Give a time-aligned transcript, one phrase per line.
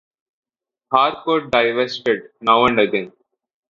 [0.91, 3.13] Harcourt divested now and again.